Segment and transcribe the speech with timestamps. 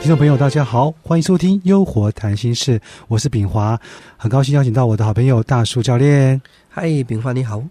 [0.00, 3.78] 听众朋友，大家好，欢迎收听《优活谈心事》，我是炳华，
[4.16, 6.40] 很高兴邀请到我的好朋友大树教练。
[6.68, 7.62] 嗨，炳华你好。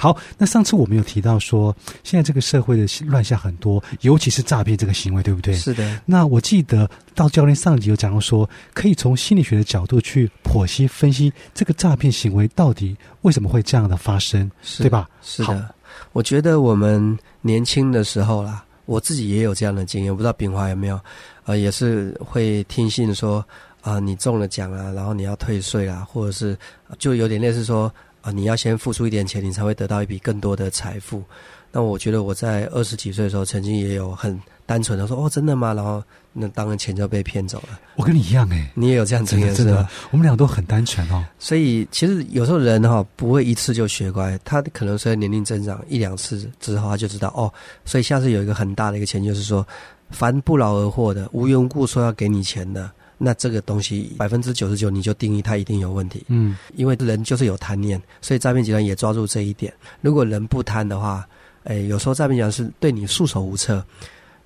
[0.00, 1.74] 好，那上次我们有提到说，
[2.04, 5.52] 现在这个社会的乱象很多，尤其是诈骗这个行为，对不对？
[5.54, 6.00] 是的。
[6.06, 15.10] 那我记得到教练上集有讲到说，可以从心理学的角度去剖析分析这个诈骗行为到底为什么会这样的发生，对吧？
[15.20, 15.74] 是的。
[16.12, 21.00] 我觉得我们年轻的时候啦，我自己也有这样的经验，我不知道炳华有没有？
[21.44, 23.44] 呃，也是会听信说
[23.80, 26.56] 啊，你中了奖啊，然后你要退税啊，或者是
[27.00, 27.92] 就有点类似说。
[28.20, 31.22] 啊，你要先付出一点钱，你才会得到一笔更多的财富。
[31.70, 37.78] 那我觉得我在二十几岁的时候，曾经也有很单纯的说：“哦，真的吗？”然后那当然钱就被骗走了。
[37.96, 39.86] 我跟你一样哎，你也有这样经验是吧？
[40.10, 41.22] 我们俩都很单纯哦。
[41.38, 47.52] 所以其实有时候人哈不会一次就学乖，他可能随着年龄增长一两次之后，他就知道哦。
[47.84, 49.66] 所以下次有一个很大的一个钱，就是说，
[50.08, 52.90] 凡不劳而获的、无缘无故说要给你钱的。
[53.18, 56.24] 那这个东西百分之九十九，你就定义它一定有问题。
[56.28, 59.72] 嗯，因为人就是有贪念，所以诈骗集团也抓住这一点。
[60.00, 61.26] 如果人不贪的话，
[61.64, 63.84] 哎，有时候诈骗集团是对你束手无策。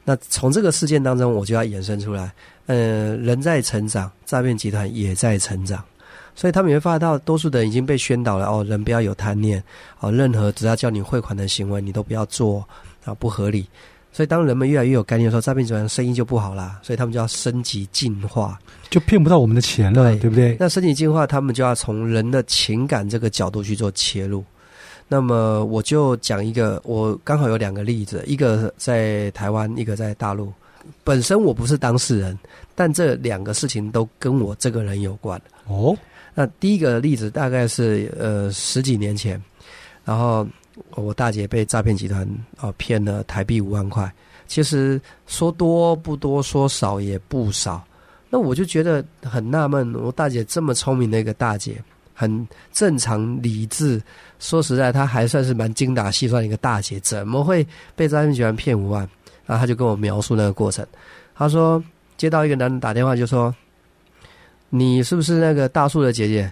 [0.05, 2.33] 那从这个事件当中，我就要延伸出来，
[2.67, 5.84] 呃，人在成长，诈骗集团也在成长，
[6.34, 9.62] 所以他们也会发现到，多数的人已经被宣导了哦，人不要有贪念，
[10.00, 12.67] 哦，任何只要叫你汇款的行为，你都不要做
[13.05, 13.65] 啊，不合理。
[14.14, 16.78] 所以，当人们越来越有概念的时候，诈骗集团生意就不好啦。
[16.82, 18.58] 所以他们就要升级进化，
[18.91, 20.54] 就骗不到我们的钱了，对不对？
[20.60, 24.44] 那升级进化，他们就要从人的情感这个角度去做切入。
[25.08, 30.52] 那么，我就讲一个，我刚好有两个例子，一个在台湾，一个在大陆。
[31.02, 32.38] 本身我不是当事人，
[32.74, 35.41] 但这两个事情都跟我这个人有关。
[35.66, 35.97] 哦，
[36.34, 39.42] 那第一个例子大概是呃十几年前，
[40.04, 40.47] 然后。
[40.95, 44.11] 我大姐被诈骗集团啊骗了台币五万块，
[44.47, 47.84] 其实说多不多，说少也不少。
[48.31, 51.82] 那我就觉得很纳闷，我大姐这么聪明的一个大姐，
[52.15, 54.00] 很正常理智，
[54.38, 59.06] 说实在，她还算是蛮精打细算的一个大姐，怎么会被诈骗集团骗五万？
[59.44, 60.87] 然后她就跟我描述那个过程。
[61.34, 61.82] 她说
[62.16, 63.55] 接到一个男人打电话，就说
[64.71, 66.50] ：“你是不是那个大树的姐姐？”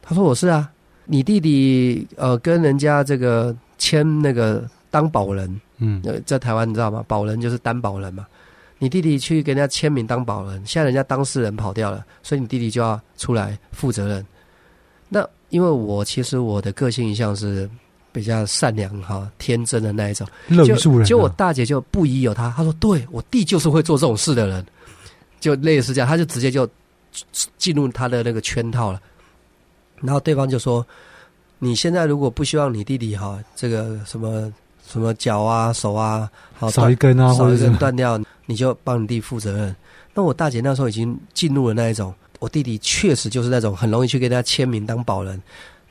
[0.00, 0.70] 她说：“我是啊。”
[1.06, 7.04] 你弟弟呃跟人家这个签那个当保人，嗯，在台湾你知道吗？
[7.06, 8.26] 保人就是担保人嘛。
[8.78, 14.26] 你弟弟去跟人家签名当保人，现在人家当事人跑掉了，所以你弟弟就要出来负责任。
[15.08, 17.68] 那因为我其实我的个性一向是
[18.12, 21.06] 比较善良哈、天真的那一种，乐于助人。
[21.06, 24.64] 就我大姐就不疑有他，她说：“对我弟就是会做这种事的人。”
[25.40, 26.68] 就类似这样，他就直接就
[27.58, 29.00] 进入他的那个圈套了。
[30.00, 30.86] 然后对方就说
[31.58, 34.52] ：“你现在如果不希望你弟弟哈，这个什么
[34.86, 39.74] 什么脚啊、手啊，好少一根啊，少一根断掉，你就帮你弟负责任。”
[40.14, 45.42] 那我大姐那时候已经进入了那一种，我弟弟确实就是那种很容易去跟人家签名当保人，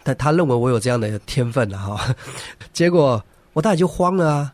[0.02, 2.16] 但他认为我有这样的天分了哈。
[2.72, 3.22] 结果
[3.52, 4.54] 我大姐就慌了啊，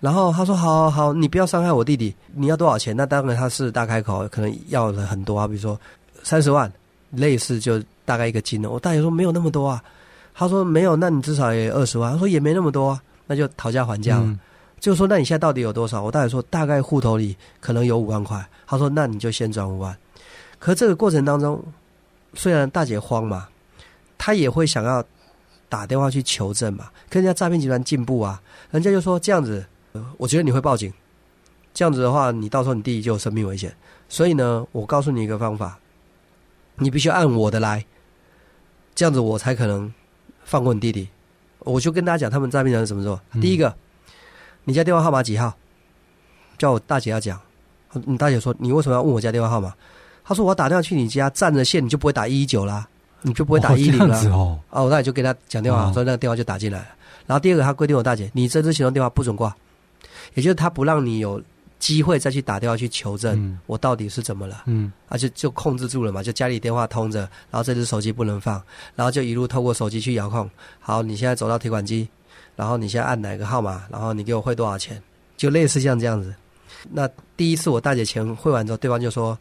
[0.00, 5.78] 然后他说：“好好好，你不要伤害我弟弟，你要多少钱？”那当然他是大开口，可能要了很多啊，比如说
[6.24, 6.72] 三十万，
[7.16, 7.82] 类似就。
[8.06, 9.82] 大概一个金额，我大姐说没有那么多啊，
[10.34, 14.38] 他说没有，那你至少也二十万，他说也没那么多啊，那就讨价还价了，
[14.78, 16.02] 就说那你现在到底有多少？
[16.02, 19.96] 我大姐说大概户头里可能有五万块，他说那你就先转五万。
[20.58, 21.64] 可这个过程当中，
[22.34, 23.48] 虽然大姐慌嘛，
[24.18, 25.02] 她也会想要
[25.70, 28.38] 打电话去求证嘛，跟人家诈骗集团进步啊，
[28.70, 29.64] 人家就说这样子，
[30.18, 30.92] 我觉得你会报警，
[31.72, 33.74] 这样子的话，你到时候你弟弟就有生命危险，
[34.10, 35.78] 所以呢，我告诉你一个方法，
[36.76, 37.84] 你必须按我的来。
[38.94, 39.92] 这样子我才可能
[40.44, 41.08] 放过你弟弟。
[41.60, 43.20] 我就跟大家讲，他们诈骗人怎么做。
[43.40, 43.74] 第一个，
[44.64, 45.52] 你家电话号码几号？
[46.58, 47.40] 叫我大姐要讲。
[48.04, 49.74] 你大姐说，你为什么要问我家电话号码？
[50.24, 52.86] 他说我要打电话去你家占着线，你就不会打一一九啦，
[53.22, 54.18] 你就不会打一零了。
[54.30, 56.86] 哦，我大姐就跟他讲电话，所以那个电话就打进来了。
[57.26, 59.54] 然后第二个，他规定我大姐，你这支行动电话不准挂，
[60.34, 61.42] 也就是他不让你有。
[61.84, 64.62] 机会再去打电话去求证，我到底是怎么了？
[64.64, 67.20] 嗯，而且就控制住了嘛，就家里电话通着，
[67.50, 68.54] 然后这只手机不能放，
[68.96, 70.48] 然后就一路透过手机去遥控。
[70.80, 72.08] 好，你现在走到提款机，
[72.56, 74.98] 然后你现在按哪个号码，然后你给我汇多少钱，
[75.36, 76.34] 就类似像这样子。
[76.90, 79.38] 那第一次我大姐钱汇完之后，对方就说：“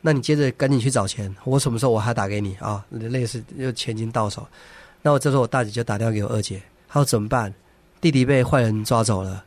[0.00, 4.48] 那你接着赶紧去找钱，我什么时候我还打给你啊？”类似就钱已经到手，
[5.02, 7.52] 那我这时候我大姐就打电话给我二姐，她说怎么办？
[8.00, 9.44] 弟弟被坏人抓走了。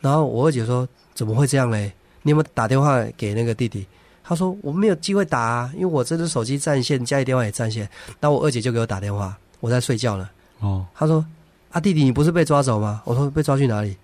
[0.00, 0.88] 然后我二姐说。
[1.16, 1.90] 怎么会这样嘞？
[2.22, 3.84] 你有没有打电话给那个弟弟？
[4.22, 7.88] 他说我没有机会打啊，因为我这只手机占线，家里电话也占线。
[8.20, 10.28] 那我二姐就给我打电话，我在睡觉呢。
[10.60, 11.24] 哦，他说
[11.70, 13.96] ：“啊，弟弟，你不是被抓走吗？”我说：“被抓去哪里？”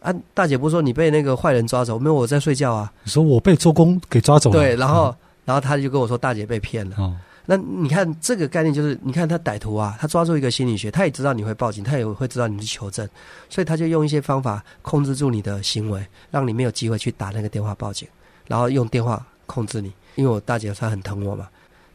[0.00, 1.98] 啊，大姐不是说你被那个坏人抓走？
[1.98, 2.92] 没有，我在睡觉啊。
[3.02, 5.14] 你说我被周公给抓走了，对，然后，
[5.44, 13.06] 然后他就跟我说：“大姐被骗了。”哦，那你看这个概念就是，你看他歹徒啊，他抓住一个心理学，他也知道你会报警，他也会知道你去求证，
[13.50, 18.08] 所以他就用一些方法控制住你的行为，让你没有机会去打那个电话报警，
[18.46, 19.92] 然后用电话控制你。
[20.14, 21.48] 因为我大姐她很疼我嘛，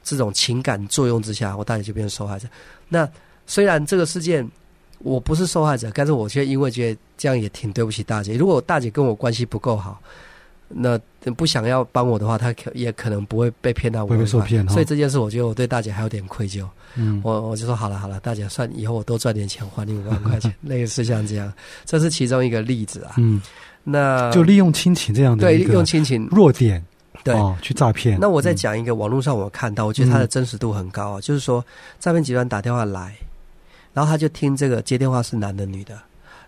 [0.04, 2.48] 这种情感作用之下，我大姐就变成受害者。
[2.88, 3.10] 那
[3.48, 4.48] 虽然这个事件
[5.00, 8.36] 我不是受害者，但是我却因为觉得这样也挺对不起大姐。
[8.36, 10.00] 如果大姐跟我关系不够好，
[10.70, 11.00] 那
[11.36, 16.66] 不想要帮我的话，他可也可能不会被骗到我会被受骗哈所以这件事，我觉得我对大姐还有点愧疚。
[16.96, 21.52] 嗯，我我就说好了好了，大姐算以后我多赚点钱还你五万块钱， 类似像这样，
[21.86, 23.14] 这是其中一个例子啊。
[23.18, 23.42] 嗯，
[23.84, 26.84] 那就利用亲情这样的对利用亲情弱点，
[27.24, 27.34] 对。
[27.36, 28.18] 哦，去诈骗。
[28.20, 31.64] 那我再嗯讲一个网络上我看到，我觉得它的真实度很高啊，就是说
[32.00, 33.16] 诈骗集团打电话来，
[33.94, 36.00] 然后他就听这个接电话是男的女的，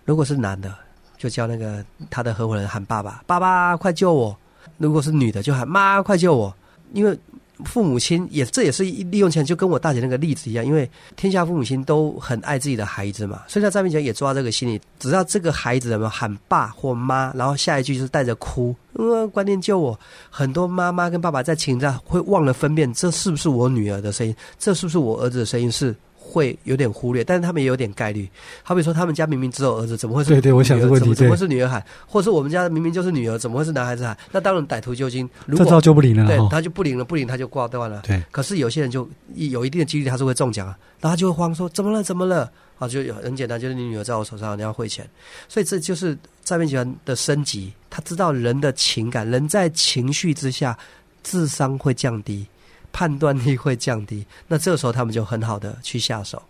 [0.04, 0.74] 如果是男的，
[1.22, 4.34] 就叫那个他的合伙人喊爸爸，爸爸快救我；
[4.78, 6.52] 如果是女的，就喊妈快救我，
[6.92, 7.16] 因为。
[7.64, 19.96] 父母亲也这也是一利用钱，就跟我大姐那个例子一样，因为天下父母亲都很爱自己的孩子嘛，所以在诈骗前也抓这个心理，只要这个孩子有没有喊爸或妈，然后下一句就是带着哭，呃，关键救我。
[20.28, 25.94] 很多妈妈跟爸爸在情在会忘了分辨，这是不是我女儿的声音，这是不是我儿子的声音，是
[26.32, 28.26] 会有点忽略，但是他们也有点概率。
[28.62, 34.16] 好比说，他们家明明只有儿子，怎么会是对对我想这个问题怎么怎么会是女儿喊，或者是我们家明明就是女儿，怎么会是男孩子喊？
[34.30, 36.26] 那当然歹徒就已经如这招就不灵了。
[36.26, 38.00] 对他就不灵了，不灵他就挂断了。
[38.06, 45.06] 对，可是有些人就一有一定的几率他是会中奖啊，然后他就会慌说怎么了怎么了啊，就有很简单，就是你女儿在我手上，你要汇钱，
[45.48, 50.76] 所以这就是诈骗集团的升级，他知道人的情感，人在情绪之下，
[51.22, 52.46] 智商会降低，
[52.92, 56.42] 判断力会降低，那这个时候他们就很好的去下手。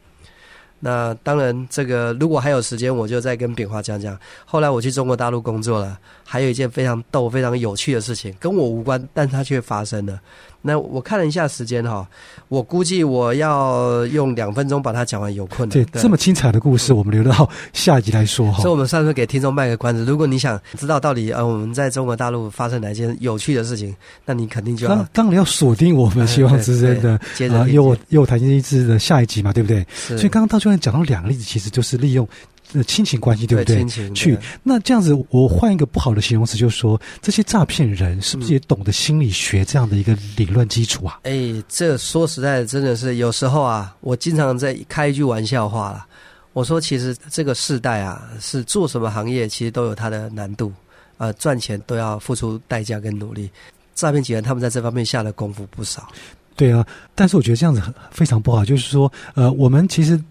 [0.85, 4.19] 那当然，这个如果还有时间，我就再跟炳华讲讲。
[4.45, 10.21] 后来我去中国大陆工作了，还有一件非常逗、非常有趣的事情，跟我无关，但它却发生了。
[10.63, 12.07] 那我看了一下时间哈，
[12.49, 15.85] 我估计我要用两分钟把它讲完有困难。
[15.85, 18.71] 对，这么精彩的故事，我们留到下一集来说哈所以，。
[18.71, 23.95] 我们上次给听众卖个关子，如果你想知道到底呃我们在中国大陆发生哪件有趣的事情，
[24.25, 29.85] 那你肯定就要当当然要锁定我们希望之间的啊，听有我有台经济之的下一集嘛，对不对？
[29.93, 32.27] 所以刚刚道教练讲到两个例子，其实就是利用
[32.73, 33.89] 呃亲情关系，对不对亲？
[33.89, 41.21] 情去那这样子，我换一个不好的形容词，就是说这些诈骗人是不是也懂得心理学这样的一个理论基础啊？
[41.25, 41.33] 哎，
[41.69, 46.07] 这说实在的，真的是有时候啊，我经常在开一句玩笑话啦。
[46.55, 50.71] 我说，其实这个世代啊，是做什么行业，其实都有它的难度，
[51.17, 53.51] 呃，赚钱都要付出代价跟努力。
[53.95, 56.07] 诈骗集团他们在这方面下的功夫不少。
[56.55, 60.23] 对啊，但是我觉得这样子很非常不好，就是说，呃，我们其实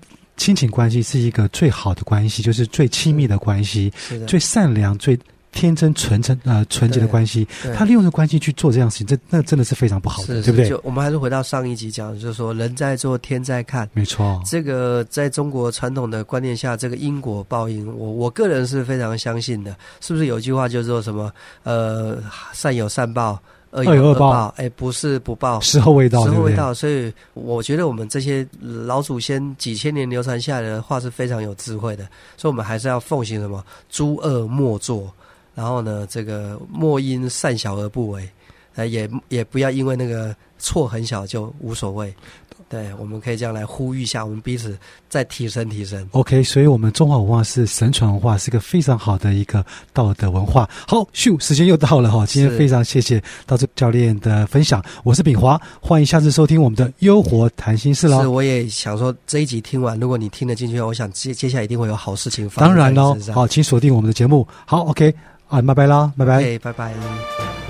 [0.42, 3.94] 亲情关系是一个最好的关系，就是最亲密的关系，
[4.26, 5.16] 最善良、最
[5.52, 7.48] 天真、纯真呃纯洁的对关系。
[7.76, 10.68] 他利用这关系去做这样事情，这那真的是非常不好的，对不对？
[10.68, 13.88] 就我们还是回到上一集讲的，就是说人在做天在看。
[13.94, 19.76] 没错，这个在中国传统的观念下，这个因果报应，我我个人是非常相信的。
[20.00, 21.32] 是不是有一句话叫做什么？
[21.62, 22.18] 呃，
[22.52, 23.40] 善有善报，
[23.72, 24.54] 有恶报报。
[24.58, 26.24] 哎，不是不报，时候未到？
[26.24, 26.74] 时候未到。
[26.74, 32.04] 所以我觉得我们这些老祖先几千年流传下来的话是非常有智慧的。
[32.36, 33.64] 所以我们还是要奉行什么？
[33.90, 35.12] 诸恶莫作，
[35.56, 38.30] 然后呢，这个莫因善小而不为。
[38.76, 42.14] 呃，也也不要因为那个错很小就无所谓。
[42.70, 44.78] 对，我们可以这样来呼吁一下，我们彼此
[45.10, 46.08] 再提升提升。
[46.12, 50.70] OK，所以我们中华文化是神传文化，是一个非常好的一个道德文化。
[50.88, 58.30] 好，咻，时间又到了哈，今天非常谢谢道这教练的分享，我是炳华，欢迎下次收听我们的优活谈心事是，喽。
[58.30, 63.18] 我也想说这一集听完，如果你听得进去，我想接接下来一定会有好事情发生当然喽。
[63.34, 64.48] 好，请锁定我们的节目。
[64.66, 65.14] 好，OK，
[65.50, 66.58] 啊，拜拜啦，拜拜。
[66.60, 67.61] 拜拜。